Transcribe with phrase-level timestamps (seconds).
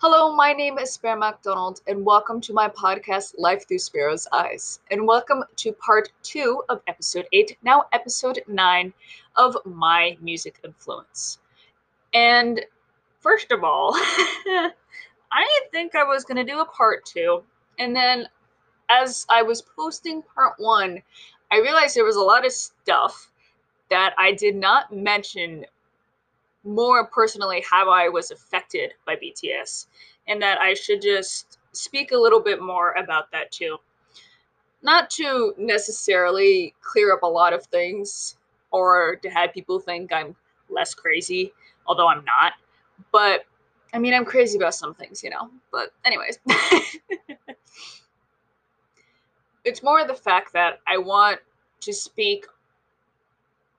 [0.00, 4.78] Hello, my name is Sparrow MacDonald, and welcome to my podcast, Life Through Sparrow's Eyes.
[4.92, 8.92] And welcome to part two of episode eight, now episode nine
[9.34, 11.40] of my music influence.
[12.14, 12.64] And
[13.18, 14.70] first of all, I
[15.32, 17.42] didn't think I was going to do a part two.
[17.80, 18.28] And then
[18.88, 21.02] as I was posting part one,
[21.50, 23.32] I realized there was a lot of stuff
[23.90, 25.66] that I did not mention
[26.68, 29.86] more personally how I was affected by BTS,
[30.28, 33.78] and that I should just speak a little bit more about that too.
[34.82, 38.36] Not to necessarily clear up a lot of things
[38.70, 40.36] or to have people think I'm
[40.68, 41.52] less crazy,
[41.86, 42.52] although I'm not.
[43.10, 43.46] But
[43.92, 45.50] I mean, I'm crazy about some things, you know.
[45.72, 46.38] But, anyways,
[49.64, 51.40] it's more the fact that I want
[51.80, 52.46] to speak,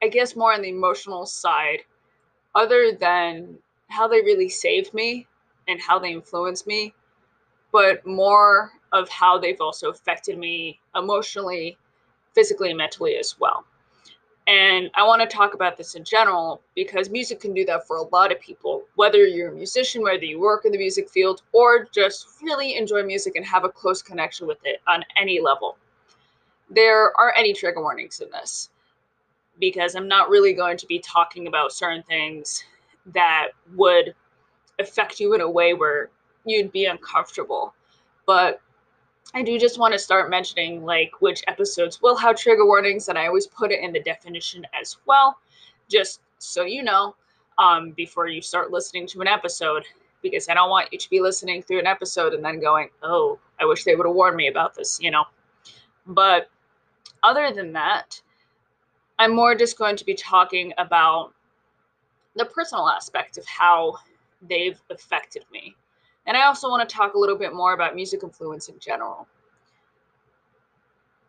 [0.02, 1.82] I guess, more on the emotional side
[2.56, 5.28] other than how they really saved me
[5.68, 6.94] and how they influenced me,
[7.72, 11.78] but more of how they've also affected me emotionally,
[12.34, 13.66] physically, and mentally as well.
[14.48, 17.98] And I want to talk about this in general because music can do that for
[17.98, 21.44] a lot of people, whether you're a musician, whether you work in the music field,
[21.54, 25.78] or just really enjoy music and have a close connection with it on any level.
[26.68, 28.70] There are any trigger warnings in this
[29.60, 32.64] because I'm not really going to be talking about certain things
[33.08, 34.14] that would
[34.80, 36.10] affect you in a way where
[36.46, 37.74] you'd be uncomfortable.
[38.26, 38.62] But
[39.34, 43.18] I do just want to start mentioning like which episodes will have trigger warnings, and
[43.18, 45.38] I always put it in the definition as well,
[45.88, 47.16] just so you know,
[47.58, 49.84] um, before you start listening to an episode,
[50.22, 53.38] because I don't want you to be listening through an episode and then going, "Oh,
[53.60, 55.26] I wish they would have warned me about this," you know.
[56.08, 56.50] But
[57.22, 58.22] other than that,
[59.20, 61.34] I'm more just going to be talking about
[62.36, 63.98] the personal aspect of how
[64.42, 65.76] they've affected me.
[66.26, 69.28] And I also want to talk a little bit more about music influence in general.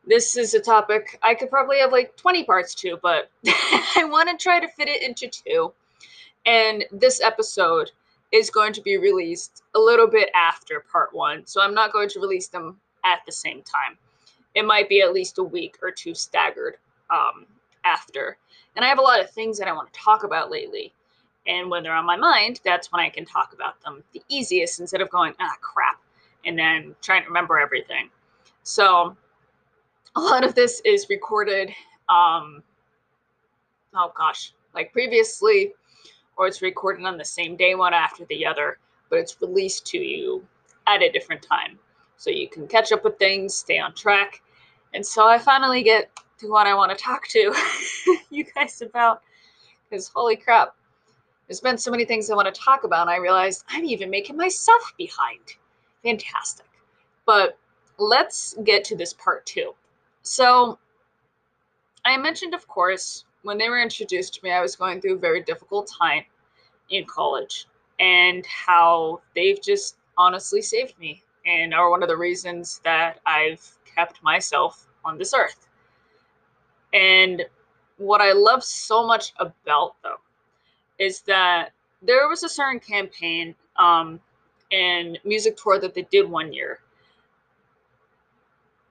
[0.07, 4.31] This is a topic I could probably have like 20 parts to, but I want
[4.31, 5.73] to try to fit it into two.
[6.47, 7.91] And this episode
[8.31, 11.45] is going to be released a little bit after part one.
[11.45, 13.99] So I'm not going to release them at the same time.
[14.55, 16.77] It might be at least a week or two staggered
[17.11, 17.47] um,
[17.85, 18.37] after.
[18.77, 20.93] And I have a lot of things that I want to talk about lately.
[21.47, 24.81] And when they're on my mind, that's when I can talk about them the easiest
[24.81, 26.01] instead of going, ah, crap,
[26.45, 28.11] and then trying to remember everything.
[28.63, 29.17] So
[30.17, 31.71] a lot of this is recorded,
[32.09, 32.63] um,
[33.95, 35.73] oh gosh, like previously,
[36.37, 39.99] or it's recorded on the same day, one after the other, but it's released to
[39.99, 40.45] you
[40.87, 41.79] at a different time.
[42.17, 44.43] So you can catch up with things, stay on track.
[44.93, 47.55] And so I finally get to what I want to talk to
[48.31, 49.23] you guys about.
[49.89, 50.75] Because holy crap,
[51.47, 54.11] there's been so many things I want to talk about, and I realized I'm even
[54.11, 55.41] making myself behind.
[56.03, 56.67] Fantastic.
[57.27, 57.59] But
[57.99, 59.75] let's get to this part two.
[60.23, 60.79] So,
[62.05, 65.19] I mentioned, of course, when they were introduced to me, I was going through a
[65.19, 66.25] very difficult time
[66.91, 67.67] in college
[67.99, 73.67] and how they've just honestly saved me and are one of the reasons that I've
[73.85, 75.69] kept myself on this earth.
[76.93, 77.45] And
[77.99, 80.17] what I love so much about them
[80.99, 81.71] is that
[82.03, 84.21] there was a certain campaign um,
[84.73, 86.81] and music tour that they did one year.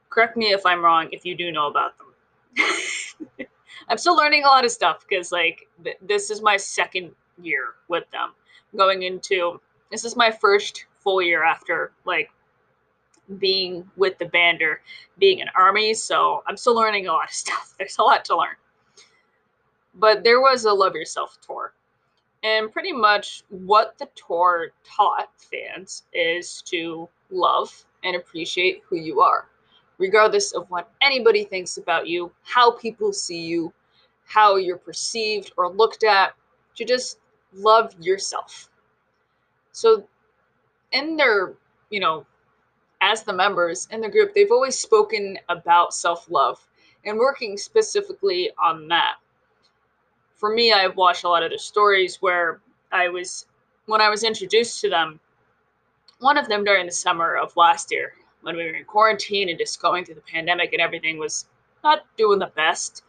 [0.09, 3.47] Correct me if I'm wrong if you do know about them.
[3.89, 7.11] I'm still learning a lot of stuff because, like, th- this is my second
[7.41, 8.31] year with them.
[8.75, 9.59] Going into
[9.91, 12.29] this is my first full year after like
[13.37, 14.81] being with the band or
[15.19, 15.93] being an army.
[15.93, 17.75] So I'm still learning a lot of stuff.
[17.77, 18.55] There's a lot to learn.
[19.95, 21.73] But there was a Love Yourself tour.
[22.41, 29.19] And pretty much what the tour taught fans is to love and appreciate who you
[29.19, 29.49] are,
[29.97, 33.73] regardless of what anybody thinks about you, how people see you,
[34.25, 36.33] how you're perceived or looked at,
[36.75, 37.19] to just
[37.53, 38.69] love yourself.
[39.73, 40.07] So,
[40.93, 41.55] in their,
[41.89, 42.25] you know,
[43.01, 46.65] as the members in the group, they've always spoken about self love
[47.05, 49.15] and working specifically on that.
[50.35, 52.61] For me, I've watched a lot of the stories where
[52.91, 53.45] I was,
[53.85, 55.19] when I was introduced to them,
[56.19, 59.57] one of them during the summer of last year, when we were in quarantine and
[59.57, 61.45] just going through the pandemic and everything was
[61.83, 63.03] not doing the best.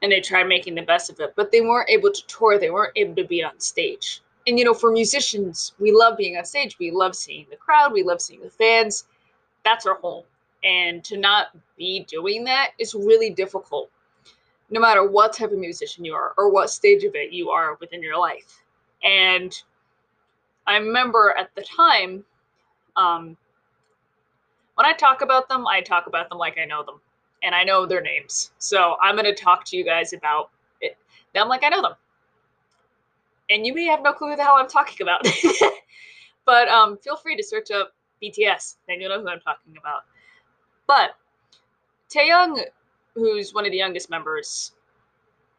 [0.00, 2.70] And they tried making the best of it, but they weren't able to tour, they
[2.70, 6.44] weren't able to be on stage and you know, for musicians, we love being on
[6.44, 6.78] stage.
[6.78, 7.92] We love seeing the crowd.
[7.92, 9.04] We love seeing the fans.
[9.62, 10.24] That's our home.
[10.64, 13.90] And to not be doing that is really difficult,
[14.70, 17.76] no matter what type of musician you are or what stage of it you are
[17.80, 18.62] within your life.
[19.04, 19.54] And
[20.66, 22.24] I remember at the time,
[22.96, 23.36] um,
[24.74, 27.00] when I talk about them, I talk about them like I know them
[27.42, 28.52] and I know their names.
[28.58, 30.50] So I'm going to talk to you guys about
[30.80, 30.96] it,
[31.34, 31.94] them like I know them.
[33.50, 35.26] And you may have no clue who the hell I'm talking about.
[36.44, 40.02] but um, feel free to search up BTS and you'll know who I'm talking about.
[40.86, 41.10] But
[42.10, 42.62] Taehyung,
[43.14, 44.72] who's one of the youngest members,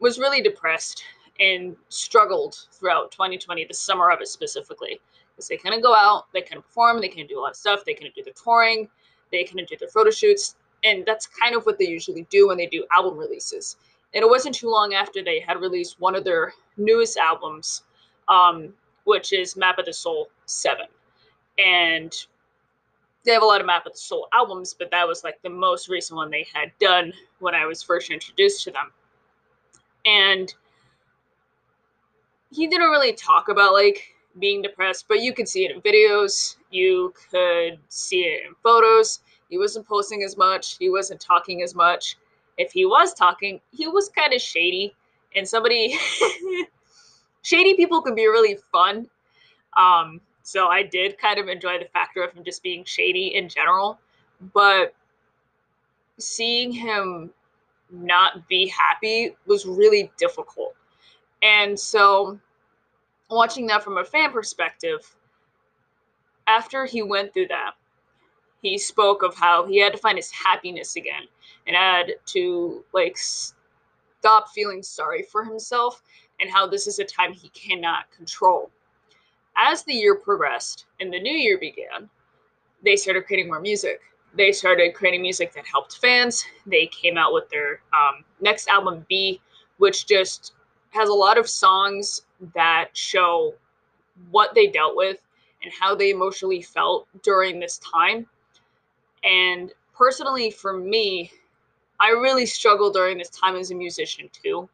[0.00, 1.02] was really depressed
[1.38, 5.00] and struggled throughout 2020, the summer of it specifically.
[5.32, 7.84] Because they couldn't go out, they couldn't perform, they couldn't do a lot of stuff,
[7.84, 8.88] they couldn't do their touring,
[9.32, 10.56] they couldn't do their photo shoots.
[10.84, 13.76] And that's kind of what they usually do when they do album releases.
[14.14, 17.82] And it wasn't too long after they had released one of their newest albums,
[18.28, 18.72] um,
[19.04, 20.86] which is Map of the Soul 7.
[21.58, 22.12] And
[23.24, 25.50] they have a lot of Map of the Soul albums, but that was like the
[25.50, 28.90] most recent one they had done when I was first introduced to them.
[30.04, 30.52] And
[32.50, 36.56] he didn't really talk about like being depressed, but you could see it in videos,
[36.70, 39.20] you could see it in photos.
[39.48, 42.16] He wasn't posting as much, he wasn't talking as much.
[42.60, 44.94] If he was talking, he was kind of shady.
[45.34, 45.96] And somebody
[47.42, 49.08] shady people can be really fun.
[49.76, 53.48] Um, so I did kind of enjoy the factor of him just being shady in
[53.48, 53.98] general.
[54.52, 54.94] But
[56.18, 57.30] seeing him
[57.90, 60.74] not be happy was really difficult.
[61.42, 62.38] And so
[63.30, 65.16] watching that from a fan perspective,
[66.46, 67.72] after he went through that,
[68.62, 71.24] he spoke of how he had to find his happiness again
[71.66, 76.02] and had to like stop feeling sorry for himself
[76.40, 78.70] and how this is a time he cannot control.
[79.56, 82.08] As the year progressed and the new year began,
[82.82, 84.00] they started creating more music.
[84.34, 86.44] They started creating music that helped fans.
[86.66, 89.40] They came out with their um, next album, BE,
[89.78, 90.52] which just
[90.90, 92.22] has a lot of songs
[92.54, 93.54] that show
[94.30, 95.18] what they dealt with
[95.62, 98.26] and how they emotionally felt during this time.
[99.24, 101.30] And personally, for me,
[102.00, 104.68] I really struggle during this time as a musician too,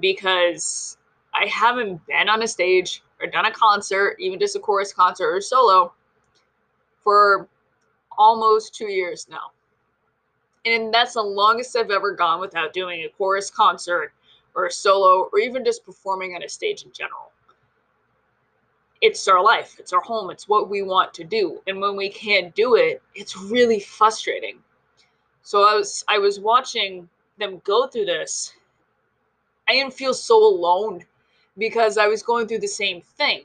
[0.00, 0.96] because
[1.34, 5.30] I haven't been on a stage or done a concert, even just a chorus concert
[5.30, 5.92] or solo,
[7.02, 7.48] for
[8.16, 9.50] almost two years now.
[10.64, 14.12] And that's the longest I've ever gone without doing a chorus concert
[14.54, 17.32] or a solo or even just performing on a stage in general.
[19.02, 21.60] It's our life, it's our home, it's what we want to do.
[21.66, 24.58] And when we can't do it, it's really frustrating.
[25.42, 27.08] So I was I was watching
[27.38, 28.54] them go through this.
[29.68, 31.04] I didn't feel so alone
[31.58, 33.42] because I was going through the same thing.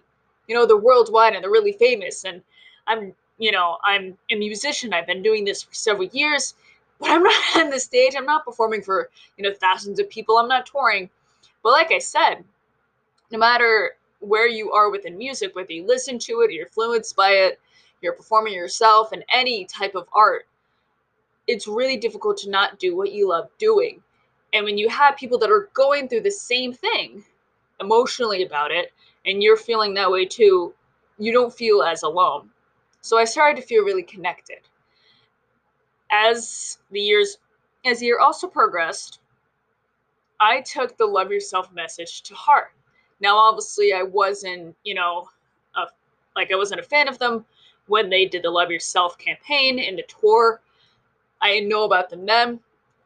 [0.47, 2.41] You know, they're worldwide and they're really famous and
[2.87, 4.93] I'm you know, I'm a musician.
[4.93, 6.55] I've been doing this for several years
[6.99, 8.15] but I'm not on the stage.
[8.15, 10.37] I'm not performing for, you know, thousands of people.
[10.37, 11.09] I'm not touring.
[11.63, 12.43] But like I said,
[13.31, 17.29] no matter where you are within music, whether you listen to it, you're influenced by
[17.29, 17.59] it,
[18.01, 20.47] you're performing yourself in any type of art,
[21.47, 24.01] it's really difficult to not do what you love doing.
[24.53, 27.23] And when you have people that are going through the same thing
[27.79, 28.91] emotionally about it,
[29.25, 30.73] and you're feeling that way too,
[31.17, 32.49] you don't feel as alone.
[33.01, 34.59] So I started to feel really connected
[36.11, 37.37] as the years
[37.85, 39.19] as the year also progressed,
[40.39, 42.71] I took the love yourself message to heart.
[43.19, 45.27] Now, obviously, I wasn't, you know,
[45.75, 45.85] a,
[46.35, 47.45] like I wasn't a fan of them
[47.87, 50.61] when they did the love yourself campaign and the tour.
[51.41, 52.59] I know about them then,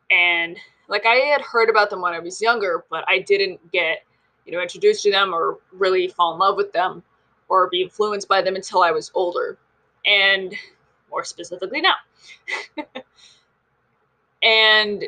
[0.09, 4.03] and like I had heard about them when I was younger, but I didn't get,
[4.45, 7.03] you know, introduced to them or really fall in love with them
[7.47, 9.57] or be influenced by them until I was older.
[10.05, 10.53] And
[11.11, 11.95] more specifically now.
[14.43, 15.03] and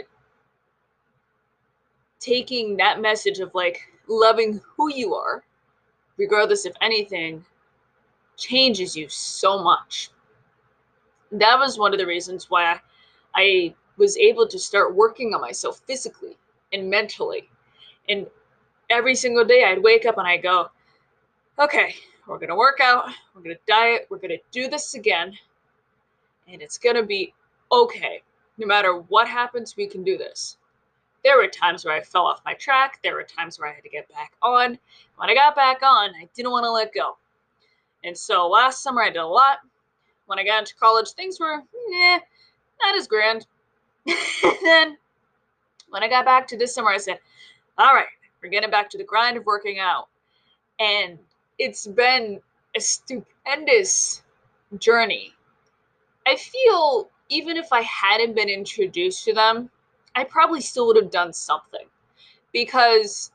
[2.19, 5.43] taking that message of like loving who you are,
[6.17, 7.43] regardless of anything,
[8.37, 10.09] changes you so much.
[11.31, 12.79] That was one of the reasons why
[13.35, 16.37] I was able to start working on myself physically
[16.71, 17.49] and mentally.
[18.09, 18.27] And
[18.89, 20.69] every single day I'd wake up and I go,
[21.59, 21.95] okay,
[22.27, 25.33] we're going to work out, we're going to diet, we're going to do this again
[26.47, 27.33] and it's going to be
[27.71, 28.21] okay.
[28.57, 30.57] No matter what happens, we can do this.
[31.23, 32.99] There were times where I fell off my track.
[33.03, 34.77] There were times where I had to get back on.
[35.17, 37.17] When I got back on, I didn't want to let go.
[38.03, 39.59] And so last summer I did a lot.
[40.25, 41.61] When I got into college, things were,
[41.93, 42.19] eh,
[42.81, 43.45] not as grand.
[44.05, 44.97] then
[45.89, 47.19] when I got back to this summer, I said,
[47.77, 48.07] all right,
[48.41, 50.07] we're getting back to the grind of working out.
[50.79, 51.19] And
[51.59, 52.41] it's been
[52.75, 54.23] a stupendous
[54.79, 55.33] journey
[56.25, 59.69] I feel even if I hadn't been introduced to them,
[60.15, 61.87] I probably still would have done something
[62.51, 63.31] because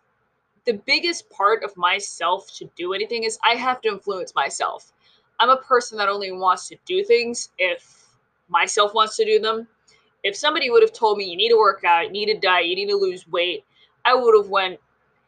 [0.65, 4.93] the biggest part of myself to do anything is I have to influence myself.
[5.41, 8.07] I'm a person that only wants to do things if
[8.49, 9.67] myself wants to do them.
[10.25, 12.67] If somebody would have told me you need to work out, you need to diet,
[12.67, 13.65] you need to lose weight,
[14.05, 14.79] I would have went,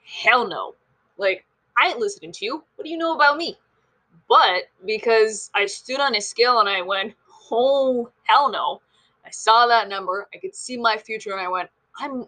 [0.05, 0.75] hell no.
[1.17, 1.45] Like,
[1.81, 2.65] I ain't listening to you.
[2.75, 3.57] What do you know about me?
[4.29, 7.15] But because I stood on a scale and I went,
[7.51, 8.81] oh, hell no.
[9.31, 10.27] I saw that number.
[10.35, 12.27] I could see my future and I went, I'm,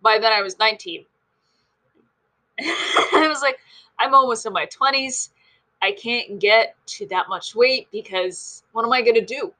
[0.00, 1.04] by then I was 19.
[2.60, 3.58] I was like,
[3.98, 5.28] I'm almost in my 20s.
[5.82, 9.52] I can't get to that much weight because what am I going to do?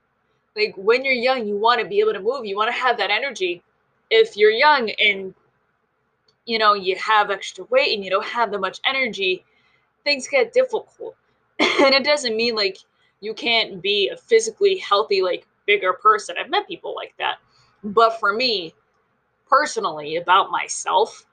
[0.56, 2.96] Like when you're young, you want to be able to move, you want to have
[2.96, 3.62] that energy.
[4.08, 5.34] If you're young and
[6.46, 9.44] you know, you have extra weight and you don't have that much energy,
[10.02, 11.14] things get difficult.
[11.58, 12.78] and it doesn't mean like
[13.20, 16.34] you can't be a physically healthy, like bigger person.
[16.36, 17.36] I've met people like that.
[17.84, 18.74] But for me,
[19.48, 21.26] personally, about myself,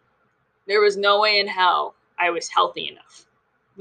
[0.68, 3.26] there was no way in hell I was healthy enough.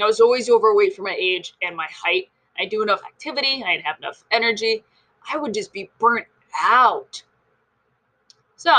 [0.00, 2.30] I was always overweight for my age and my height.
[2.58, 4.82] I do enough activity, I'd have enough energy.
[5.30, 6.26] I would just be burnt
[6.58, 7.22] out.
[8.56, 8.72] So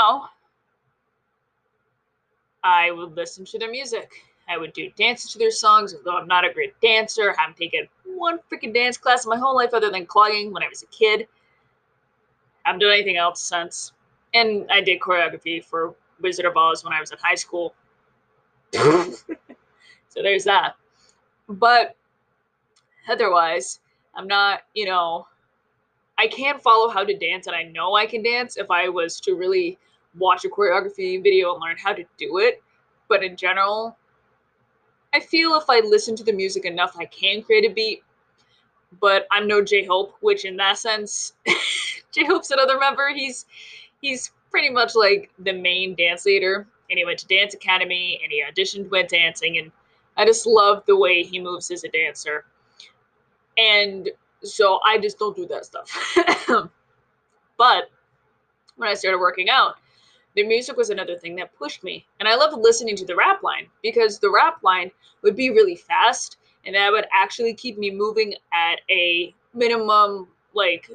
[2.64, 4.10] I would listen to their music.
[4.48, 7.30] I would do dances to their songs, although I'm not a great dancer.
[7.30, 10.64] I haven't taken one freaking dance class in my whole life other than clogging when
[10.64, 11.28] I was a kid.
[12.68, 13.92] I haven't done anything else since.
[14.34, 17.72] And I did choreography for Wizard of Oz when I was in high school.
[18.74, 19.14] so
[20.16, 20.74] there's that.
[21.48, 21.96] But
[23.08, 23.80] otherwise,
[24.14, 25.26] I'm not, you know,
[26.18, 29.18] I can follow how to dance and I know I can dance if I was
[29.20, 29.78] to really
[30.18, 32.62] watch a choreography video and learn how to do it.
[33.08, 33.96] But in general,
[35.14, 38.02] I feel if I listen to the music enough, I can create a beat.
[39.00, 41.34] But I'm no J Hope, which in that sense,
[42.12, 43.10] J Hope's another member.
[43.14, 43.46] He's
[44.00, 46.66] he's pretty much like the main dance leader.
[46.90, 49.70] And he went to dance academy and he auditioned, went dancing, and
[50.16, 52.46] I just love the way he moves as a dancer.
[53.58, 54.08] And
[54.42, 55.90] so I just don't do that stuff.
[57.58, 57.90] but
[58.76, 59.74] when I started working out,
[60.34, 62.06] the music was another thing that pushed me.
[62.20, 64.90] And I loved listening to the rap line because the rap line
[65.22, 66.38] would be really fast
[66.68, 70.90] and that would actually keep me moving at a minimum, like,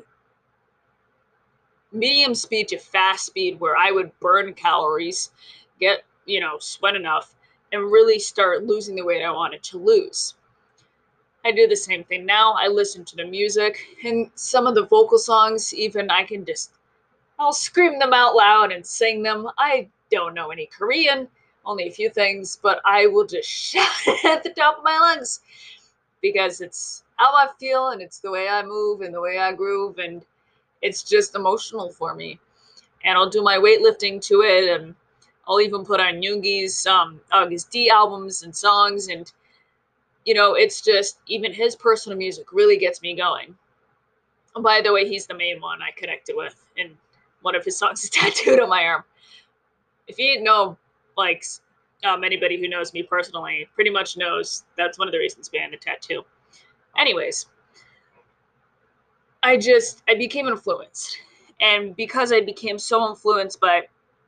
[1.92, 5.32] medium speed to fast speed where I would burn calories,
[5.80, 7.34] get, you know, sweat enough,
[7.72, 10.36] and really start losing the weight I wanted to lose.
[11.44, 12.54] I do the same thing now.
[12.54, 16.74] I listen to the music and some of the vocal songs, even I can just
[17.40, 19.48] I'll scream them out loud and sing them.
[19.58, 21.28] I don't know any Korean,
[21.66, 23.88] only a few things, but I will just shout
[24.26, 25.42] at the top of my lungs
[26.22, 29.54] because it's how I feel and it's the way I move and the way I
[29.54, 30.26] groove and
[30.82, 32.40] it's just emotional for me.
[33.04, 34.96] And I'll do my weightlifting to it and
[35.48, 39.32] I'll even put on Yoongi's um Agust D albums and songs and
[40.26, 43.56] you know, it's just even his personal music really gets me going.
[44.56, 46.96] And By the way, he's the main one I connected with and
[47.42, 49.04] one of his songs is tattooed on my arm.
[50.08, 50.78] If you didn't know,
[51.18, 51.46] like,
[52.04, 55.74] um, anybody who knows me personally pretty much knows that's one of the reasons behind
[55.74, 56.24] the tattoo.
[56.98, 57.48] Anyways,
[59.42, 61.18] I just, I became influenced.
[61.62, 63.84] And because I became so influenced by,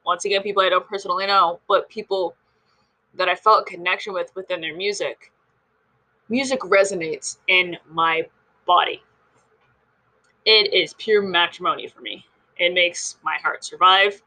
[0.05, 2.35] once again, people I don't personally know, but people
[3.15, 5.31] that I felt connection with within their music,
[6.29, 8.25] music resonates in my
[8.65, 9.01] body.
[10.45, 12.25] It is pure matrimony for me.
[12.57, 14.21] It makes my heart survive.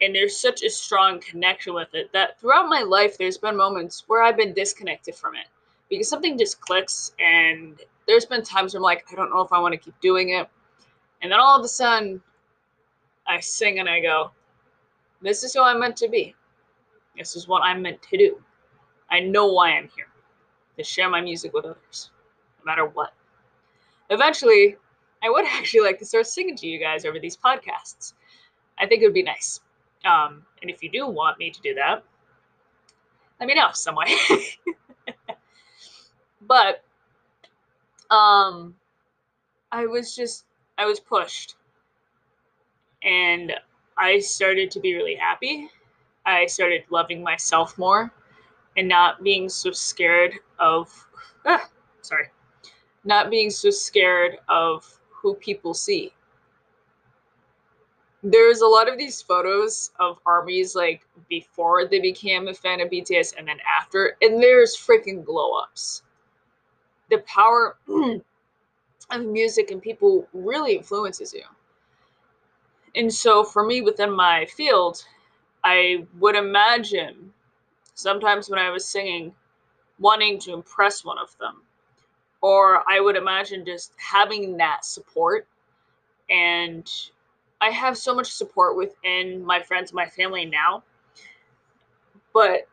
[0.00, 4.04] And there's such a strong connection with it that throughout my life, there's been moments
[4.06, 5.46] where I've been disconnected from it
[5.88, 7.12] because something just clicks.
[7.18, 9.98] And there's been times where I'm like, I don't know if I want to keep
[10.00, 10.48] doing it.
[11.22, 12.20] And then all of a sudden,
[13.26, 14.30] I sing and I go,
[15.22, 16.34] This is who I'm meant to be.
[17.16, 18.42] This is what I'm meant to do.
[19.10, 20.08] I know why I'm here
[20.76, 22.10] to share my music with others,
[22.58, 23.14] no matter what.
[24.10, 24.76] Eventually,
[25.22, 28.12] I would actually like to start singing to you guys over these podcasts.
[28.78, 29.60] I think it would be nice.
[30.06, 32.04] Um, and if you do want me to do that,
[33.40, 34.14] let me know some way.
[36.42, 36.82] but
[38.10, 38.74] um,
[39.72, 40.44] I was just,
[40.78, 41.56] I was pushed.
[43.02, 43.52] And
[43.98, 45.70] I started to be really happy.
[46.24, 48.12] I started loving myself more
[48.76, 50.90] and not being so scared of,
[51.44, 51.68] ah,
[52.02, 52.28] sorry,
[53.04, 56.12] not being so scared of who people see.
[58.22, 62.90] There's a lot of these photos of armies like before they became a fan of
[62.90, 66.02] BTS and then after, and there's freaking glow ups.
[67.10, 67.76] The power
[69.10, 71.44] of music and people really influences you.
[72.94, 75.04] And so for me within my field,
[75.62, 77.32] I would imagine
[77.94, 79.34] sometimes when I was singing,
[79.98, 81.62] wanting to impress one of them.
[82.40, 85.46] Or I would imagine just having that support.
[86.30, 86.90] And
[87.60, 90.82] I have so much support within my friends, my family now.
[92.32, 92.68] But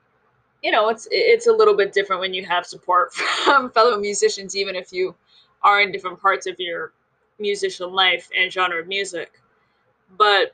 [0.61, 3.13] you know, it's it's a little bit different when you have support
[3.45, 5.15] from fellow musicians, even if you
[5.61, 6.93] are in different parts of your
[7.39, 9.39] musician life and genre of music.
[10.17, 10.53] But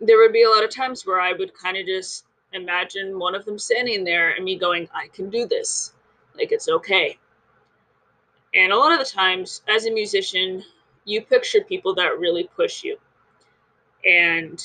[0.00, 3.34] there would be a lot of times where I would kind of just imagine one
[3.34, 5.92] of them standing there and me going, I can do this.
[6.36, 7.18] Like it's okay.
[8.54, 10.64] And a lot of the times, as a musician,
[11.10, 12.96] you picture people that really push you.
[14.04, 14.62] And,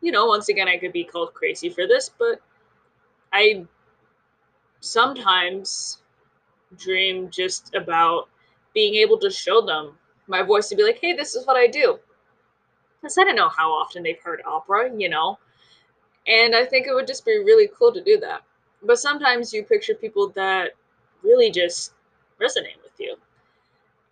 [0.00, 2.40] you know, once again, I could be called crazy for this, but
[3.32, 3.66] I
[4.80, 5.98] sometimes
[6.78, 8.28] dream just about
[8.72, 9.92] being able to show them
[10.26, 11.98] my voice to be like, hey, this is what I do.
[13.00, 15.38] Because I don't know how often they've heard opera, you know.
[16.26, 18.42] And I think it would just be really cool to do that.
[18.82, 20.72] But sometimes you picture people that
[21.22, 21.92] really just
[22.40, 23.16] resonate with you.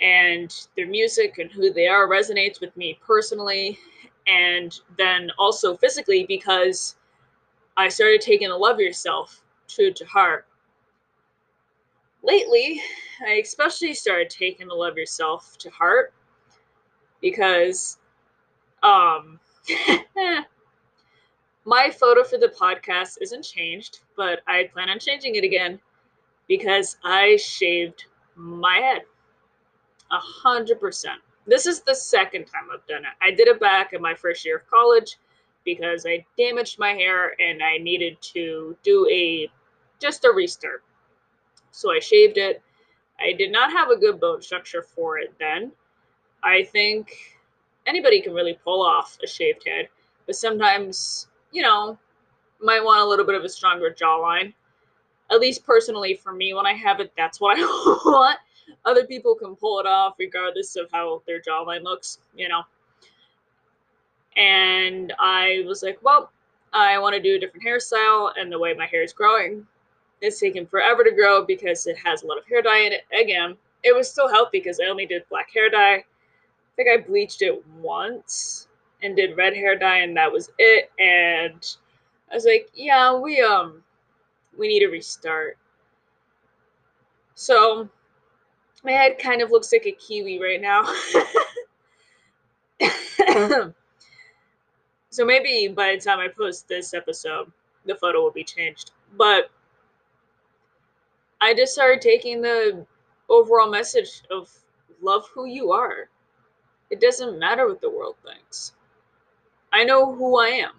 [0.03, 3.79] And their music and who they are resonates with me personally.
[4.27, 6.97] And then also physically because
[7.77, 10.47] I started taking the love yourself true to heart.
[12.23, 12.83] Lately,
[13.27, 16.13] I especially started taking the love yourself to heart
[17.21, 17.99] because
[18.83, 19.41] um
[21.65, 25.81] my photo for the podcast isn't changed, but I plan on changing it again
[26.49, 28.05] because I shaved
[28.37, 29.03] my head.
[30.13, 31.21] A hundred percent.
[31.47, 33.13] This is the second time I've done it.
[33.21, 35.17] I did it back in my first year of college
[35.65, 39.51] because I damaged my hair and I needed to do a
[39.99, 40.85] just a restart.
[41.73, 42.63] So I shaved it.
[43.19, 45.73] I did not have a good bone structure for it then.
[46.45, 47.17] I think
[47.87, 49.89] anybody can really pull off a shaved head,
[50.27, 51.99] but sometimes you know,
[52.61, 54.53] might want a little bit of a stronger jawline.
[55.31, 57.63] At least personally for me, when I have it, that's what I
[58.05, 58.39] want.
[58.85, 62.63] Other people can pull it off regardless of how their jawline looks, you know.
[64.37, 66.31] And I was like, well,
[66.73, 69.67] I want to do a different hairstyle, and the way my hair is growing,
[70.23, 73.03] it's taken forever to grow because it has a lot of hair dye in it.
[73.13, 75.97] Again, it was still healthy because I only did black hair dye.
[75.97, 76.05] I
[76.77, 78.69] think I bleached it once
[79.03, 81.77] and did red hair dye and that was it and
[82.31, 83.83] I was like, yeah, we um
[84.57, 85.59] we need to restart.
[87.35, 87.89] So
[88.85, 90.85] my head kind of looks like a kiwi right now.
[95.11, 97.51] so maybe by the time I post this episode,
[97.85, 98.93] the photo will be changed.
[99.17, 99.51] But
[101.41, 102.87] I just started taking the
[103.29, 104.51] overall message of
[105.01, 106.09] love who you are.
[106.91, 108.73] It doesn't matter what the world thinks.
[109.73, 110.73] I know who I am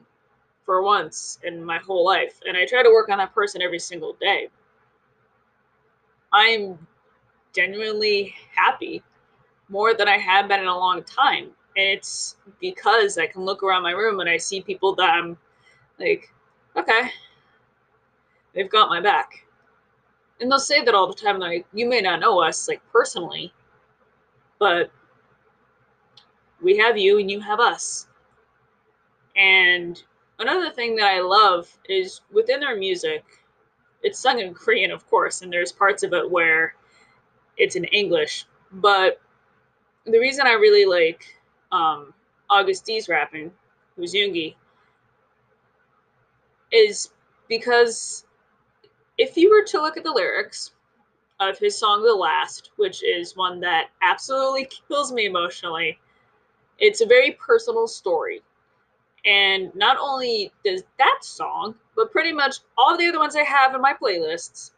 [0.65, 3.79] for once in my whole life, and I try to work on that person every
[3.79, 4.49] single day.
[6.31, 6.77] I'm
[7.53, 9.03] genuinely happy
[9.69, 11.51] more than I have been in a long time.
[11.75, 15.37] And it's because I can look around my room and I see people that I'm
[15.99, 16.31] like,
[16.75, 17.09] okay,
[18.53, 19.45] they've got my back.
[20.39, 21.39] And they'll say that all the time.
[21.39, 23.53] Like, you may not know us, like, personally,
[24.59, 24.91] but
[26.61, 28.07] we have you and you have us.
[29.35, 30.01] And
[30.39, 33.23] another thing that I love is within their music,
[34.01, 36.75] it's sung in Korean, of course, and there's parts of it where
[37.57, 38.45] it's in English.
[38.71, 39.19] But
[40.05, 41.25] the reason I really like
[41.71, 42.13] um,
[42.51, 43.51] Agust D's rapping,
[43.95, 44.55] who's Yoongi,
[46.71, 47.09] is
[47.47, 48.25] because
[49.17, 50.71] if you were to look at the lyrics
[51.39, 55.99] of his song The Last, which is one that absolutely kills me emotionally,
[56.79, 58.41] it's a very personal story.
[59.25, 63.73] And not only does that song, but pretty much all the other ones I have
[63.73, 64.71] in my playlists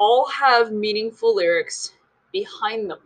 [0.00, 1.92] all have meaningful lyrics
[2.32, 2.98] behind them.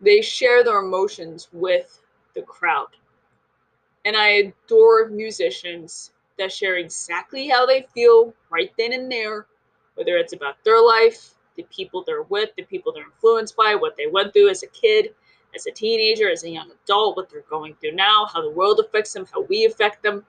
[0.00, 2.02] They share their emotions with
[2.34, 2.88] the crowd.
[4.04, 9.46] And I adore musicians that share exactly how they feel right then and there,
[9.94, 13.96] whether it's about their life, the people they're with, the people they're influenced by, what
[13.96, 15.14] they went through as a kid,
[15.54, 18.80] as a teenager, as a young adult, what they're going through now, how the world
[18.80, 20.24] affects them, how we affect them.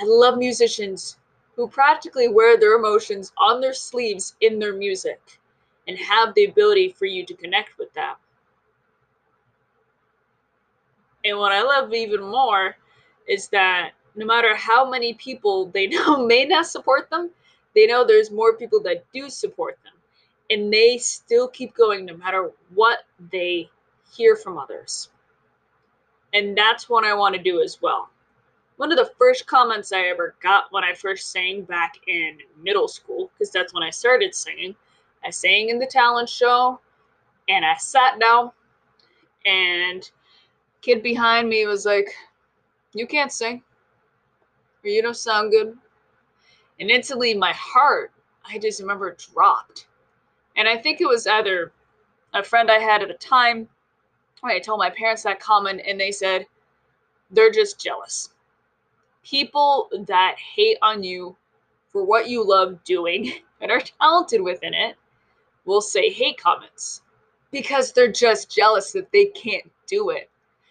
[0.00, 1.16] I love musicians
[1.60, 5.20] who practically wear their emotions on their sleeves in their music
[5.86, 8.16] and have the ability for you to connect with that.
[11.22, 12.78] And what I love even more
[13.28, 17.28] is that no matter how many people they know may not support them,
[17.74, 19.92] they know there's more people that do support them.
[20.48, 23.68] And they still keep going no matter what they
[24.10, 25.10] hear from others.
[26.32, 28.08] And that's what I want to do as well.
[28.80, 32.88] One of the first comments I ever got when I first sang back in middle
[32.88, 34.74] school, because that's when I started singing.
[35.22, 36.80] I sang in the talent show
[37.50, 38.52] and I sat down
[39.44, 40.10] and
[40.80, 42.08] kid behind me was like,
[42.94, 43.62] You can't sing.
[44.82, 45.76] Or you don't sound good.
[46.80, 48.12] And instantly my heart,
[48.46, 49.88] I just remember dropped.
[50.56, 51.70] And I think it was either
[52.32, 53.68] a friend I had at the time,
[54.42, 56.46] I told my parents that comment and they said,
[57.30, 58.30] They're just jealous
[59.22, 61.36] people that hate on you
[61.88, 64.96] for what you love doing and are talented within it
[65.64, 67.02] will say hate comments
[67.50, 70.30] because they're just jealous that they can't do it.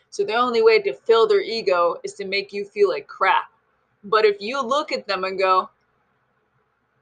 [0.10, 3.52] So the only way to fill their ego is to make you feel like crap.
[4.04, 5.70] But if you look at them and go,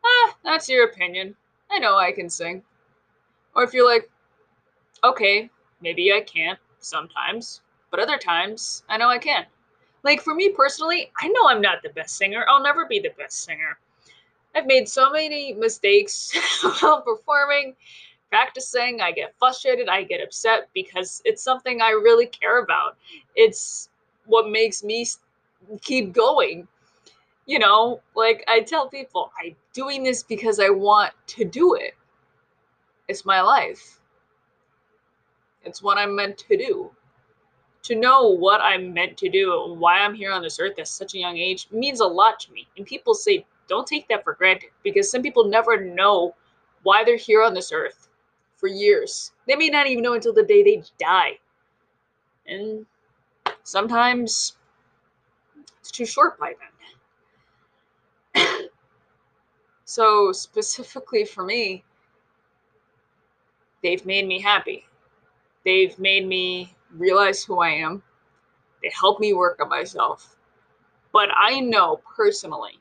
[0.04, 1.36] ah, that's your opinion.
[1.72, 2.64] I know I can sing.
[3.56, 4.10] Or if you're like,
[5.04, 5.50] okay,
[5.82, 9.46] maybe I can't sometimes, but other times I know I can.
[10.04, 12.46] Like for me personally, I know I'm not the best singer.
[12.48, 13.78] I'll never be the best singer.
[14.56, 16.32] I've made so many mistakes
[16.82, 17.76] while performing,
[18.30, 19.02] practicing.
[19.02, 22.98] I get frustrated, I get upset because it's something I really care about.
[23.36, 23.90] It's
[24.26, 25.06] what makes me
[25.82, 26.68] keep going.
[27.46, 31.94] You know, like I tell people, I'm doing this because I want to do it.
[33.08, 34.00] It's my life.
[35.64, 36.92] It's what I'm meant to do
[37.88, 40.88] to know what I'm meant to do and why I'm here on this earth at
[40.88, 42.67] such a young age means a lot to me.
[42.78, 46.36] And people say, don't take that for granted because some people never know
[46.84, 48.10] why they're here on this earth
[48.58, 49.32] for years.
[49.47, 51.39] They may not even know until the day they die.
[52.45, 52.86] And
[53.63, 54.58] sometimes
[55.80, 56.54] it's too short by
[58.36, 58.45] then.
[59.86, 61.84] so, specifically for me,
[63.82, 64.86] they've made me happy.
[65.63, 68.04] They've made me realize who I am.
[68.82, 70.36] They help me work on myself.
[71.12, 72.80] But I know personally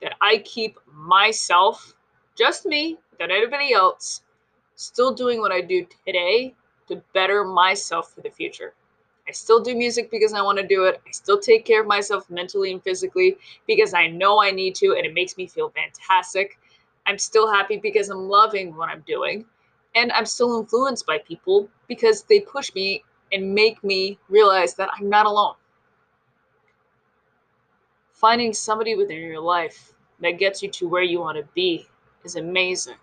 [0.00, 1.94] that I keep myself,
[2.36, 4.22] just me, without anybody else,
[4.76, 6.54] still doing what I do today
[6.86, 8.74] to better myself for the future.
[9.28, 11.02] I still do music because I want to do it.
[11.06, 14.94] I still take care of myself mentally and physically because I know I need to
[14.96, 16.58] and it makes me feel fantastic.
[17.04, 19.44] I'm still happy because I'm loving what I'm doing
[19.94, 24.90] and I'm still influenced by people because they push me and make me realize that
[24.98, 25.54] I'm not alone.
[28.12, 31.86] Finding somebody within your life that gets you to where you want to be
[32.24, 32.96] is amazing.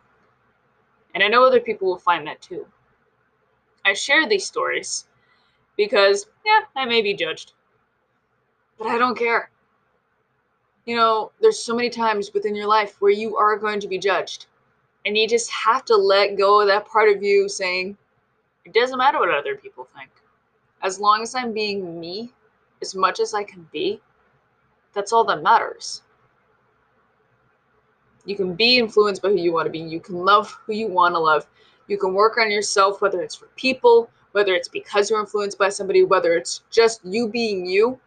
[1.14, 2.66] And I know other people will find that too.
[3.86, 5.06] I share these stories
[5.78, 7.54] because, yeah, I may be judged,
[8.78, 9.50] but I don't care.
[10.86, 13.98] You know, there's so many times within your life where you are going to be
[13.98, 14.48] judged.
[15.06, 17.96] And you just have to let go of that part of you saying,
[18.66, 20.10] it doesn't matter what other people think.
[20.82, 22.32] As long as I'm being me
[22.82, 24.02] as much as I can be,
[24.94, 26.02] that's all that matters.
[28.26, 29.80] You can be influenced by who you want to be.
[29.80, 31.46] You can love who you want to love.
[31.88, 35.70] You can work on yourself, whether it's for people, whether it's because you're influenced by
[35.70, 38.00] somebody, whether it's just you being you.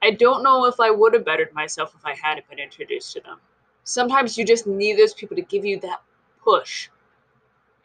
[0.00, 3.20] I don't know if I would have bettered myself if I hadn't been introduced to
[3.20, 3.40] them
[3.88, 6.02] sometimes you just need those people to give you that
[6.44, 6.90] push.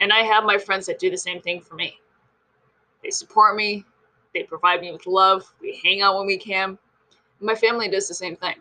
[0.00, 1.98] And I have my friends that do the same thing for me.
[3.02, 3.86] They support me,
[4.34, 6.76] they provide me with love, we hang out when we can.
[7.40, 8.56] My family does the same thing.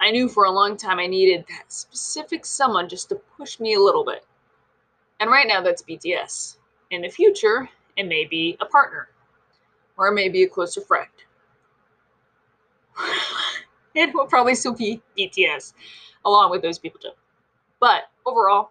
[0.00, 3.74] I knew for a long time I needed that specific someone just to push me
[3.74, 4.24] a little bit.
[5.18, 6.58] And right now that's BTS.
[6.92, 9.08] In the future, it may be a partner
[9.96, 11.08] or it may be a closer friend.
[13.94, 15.74] it will probably still be BTS
[16.24, 17.10] along with those people too.
[17.80, 18.70] But overall,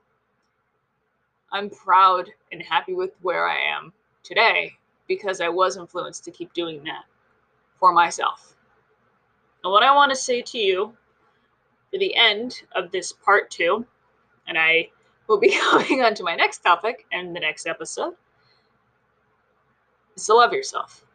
[1.52, 4.74] I'm proud and happy with where I am today
[5.08, 7.04] because I was influenced to keep doing that
[7.80, 8.56] for myself.
[9.64, 10.94] And what I want to say to you
[11.92, 13.86] for the end of this part two,
[14.48, 14.90] and I
[15.28, 18.16] will be going on to my next topic and the next episode,
[20.16, 21.06] is to love yourself.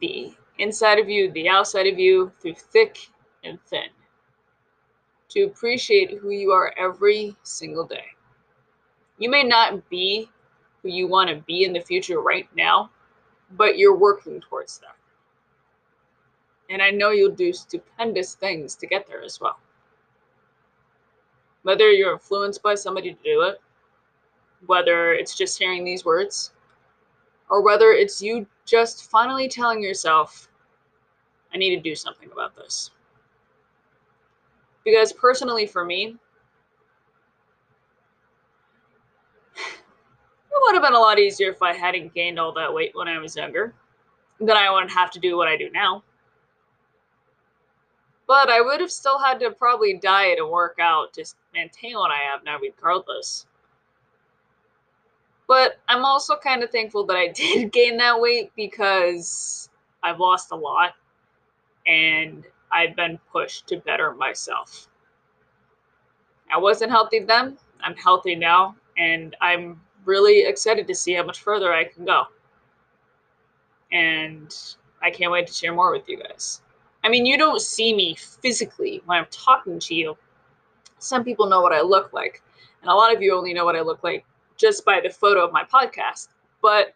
[0.00, 2.98] The inside of you, the outside of you, through thick
[3.44, 3.88] and thin.
[5.30, 8.06] To appreciate who you are every single day.
[9.18, 10.30] You may not be
[10.82, 12.90] who you want to be in the future right now,
[13.52, 14.96] but you're working towards that.
[16.70, 19.58] And I know you'll do stupendous things to get there as well.
[21.62, 23.60] Whether you're influenced by somebody to do it,
[24.66, 26.52] whether it's just hearing these words,
[27.50, 30.48] or whether it's you just finally telling yourself,
[31.52, 32.90] I need to do something about this.
[34.84, 36.16] Because personally, for me,
[39.56, 43.08] it would have been a lot easier if I hadn't gained all that weight when
[43.08, 43.74] I was younger.
[44.40, 46.04] Then I wouldn't have to do what I do now.
[48.28, 52.10] But I would have still had to probably diet and work out to maintain what
[52.10, 53.46] I have now, regardless.
[55.48, 59.70] But I'm also kind of thankful that I did gain that weight because
[60.02, 60.92] I've lost a lot
[61.86, 64.88] and I've been pushed to better myself.
[66.52, 71.40] I wasn't healthy then, I'm healthy now, and I'm really excited to see how much
[71.40, 72.24] further I can go.
[73.92, 74.54] And
[75.02, 76.62] I can't wait to share more with you guys.
[77.04, 80.16] I mean, you don't see me physically when I'm talking to you.
[80.98, 82.42] Some people know what I look like,
[82.82, 84.24] and a lot of you only know what I look like
[84.58, 86.28] just by the photo of my podcast.
[86.60, 86.94] But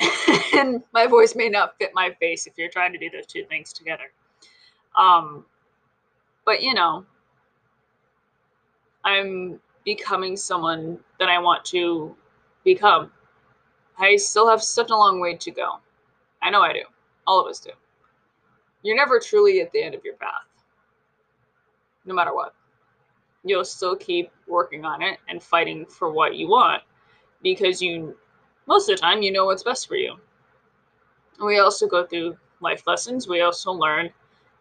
[0.54, 3.44] and my voice may not fit my face if you're trying to do those two
[3.44, 4.10] things together.
[4.96, 5.44] Um,
[6.44, 7.04] but you know,
[9.04, 12.14] I'm becoming someone that I want to
[12.64, 13.12] become.
[13.98, 15.78] I still have such a long way to go.
[16.42, 16.82] I know I do.
[17.26, 17.70] All of us do.
[18.82, 20.46] You're never truly at the end of your path,
[22.04, 22.54] no matter what.
[23.46, 26.82] You'll still keep working on it and fighting for what you want
[27.42, 28.16] because you,
[28.66, 30.16] most of the time, you know what's best for you.
[31.42, 33.28] We also go through life lessons.
[33.28, 34.10] We also learn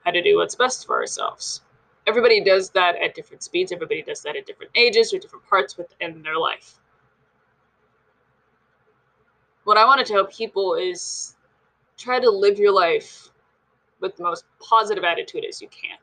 [0.04, 1.62] how to do what's best for ourselves.
[2.06, 3.72] Everybody does that at different speeds.
[3.72, 6.76] Everybody does that at different ages or different parts within their life.
[9.64, 11.36] What I want to tell people is
[11.98, 13.30] try to live your life
[14.00, 15.98] with the most positive attitude as you can.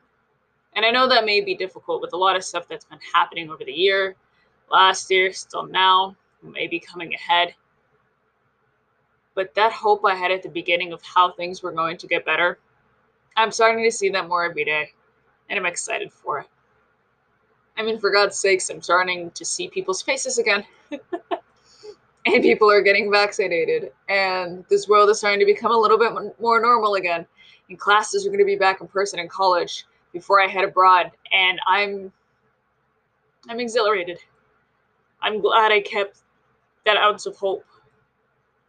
[0.75, 3.49] And I know that may be difficult with a lot of stuff that's been happening
[3.49, 4.15] over the year,
[4.71, 7.53] last year, still now, maybe coming ahead.
[9.35, 12.25] But that hope I had at the beginning of how things were going to get
[12.25, 12.59] better,
[13.35, 14.91] I'm starting to see that more every day
[15.49, 16.47] and I'm excited for it.
[17.77, 20.63] I mean, for God's sakes, I'm starting to see people's faces again.
[20.91, 26.11] and people are getting vaccinated, and this world is starting to become a little bit
[26.39, 27.25] more normal again.
[27.69, 31.11] And classes are going to be back in person in college before I head abroad,
[31.33, 32.11] and I'm
[33.49, 34.19] I'm exhilarated.
[35.21, 36.19] I'm glad I kept
[36.85, 37.65] that ounce of hope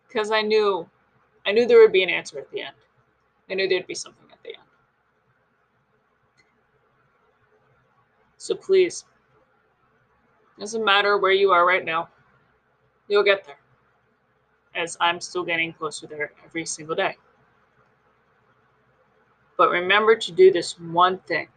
[0.09, 0.89] because I knew
[1.47, 2.75] I knew there would be an answer at the end.
[3.51, 4.25] I knew there'd be something.
[4.33, 4.69] At the end.
[8.39, 9.05] So please,
[10.59, 12.09] doesn't matter where you are right now,
[13.09, 13.59] you'll get there.
[14.75, 17.17] As I'm still getting closer there every single day.
[19.57, 21.49] But remember to do this one thing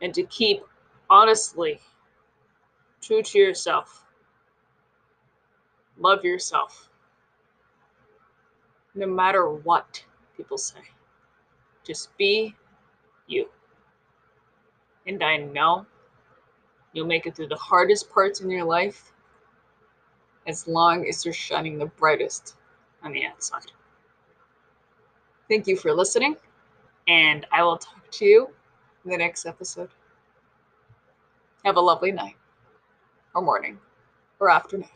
[0.00, 0.62] and to keep
[1.08, 1.80] honestly
[3.00, 4.04] true to yourself.
[5.98, 6.88] Love yourself.
[8.94, 10.04] No matter what
[10.36, 10.80] people say,
[11.86, 12.54] just be
[13.26, 13.48] you.
[15.06, 15.86] And I know
[16.92, 19.12] you'll make it through the hardest parts in your life
[20.46, 22.56] as long as you're shining the brightest
[23.02, 23.72] on the outside.
[25.48, 26.36] Thank you for listening,
[27.06, 28.48] and I will talk to you
[29.04, 29.90] in the next episode.
[31.64, 32.36] Have a lovely night,
[33.34, 33.78] or morning,
[34.40, 34.88] or afternoon.